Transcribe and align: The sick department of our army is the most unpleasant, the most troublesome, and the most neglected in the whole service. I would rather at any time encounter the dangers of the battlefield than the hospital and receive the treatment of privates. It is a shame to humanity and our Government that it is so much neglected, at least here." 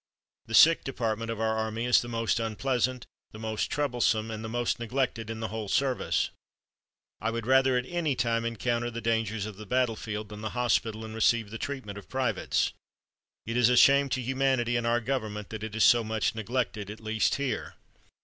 The 0.47 0.55
sick 0.55 0.83
department 0.83 1.29
of 1.29 1.39
our 1.39 1.55
army 1.55 1.85
is 1.85 2.01
the 2.01 2.07
most 2.07 2.39
unpleasant, 2.39 3.05
the 3.33 3.37
most 3.37 3.69
troublesome, 3.69 4.31
and 4.31 4.43
the 4.43 4.49
most 4.49 4.79
neglected 4.79 5.29
in 5.29 5.41
the 5.41 5.49
whole 5.49 5.67
service. 5.67 6.31
I 7.19 7.29
would 7.29 7.45
rather 7.45 7.77
at 7.77 7.85
any 7.85 8.15
time 8.15 8.43
encounter 8.43 8.89
the 8.89 8.99
dangers 8.99 9.45
of 9.45 9.57
the 9.57 9.65
battlefield 9.67 10.29
than 10.29 10.41
the 10.41 10.57
hospital 10.57 11.05
and 11.05 11.13
receive 11.13 11.51
the 11.51 11.59
treatment 11.59 11.99
of 11.99 12.09
privates. 12.09 12.73
It 13.45 13.55
is 13.55 13.69
a 13.69 13.77
shame 13.77 14.09
to 14.09 14.21
humanity 14.23 14.75
and 14.75 14.87
our 14.87 15.01
Government 15.01 15.49
that 15.49 15.61
it 15.63 15.75
is 15.75 15.83
so 15.83 16.03
much 16.03 16.33
neglected, 16.33 16.89
at 16.89 16.99
least 16.99 17.35
here." 17.35 17.75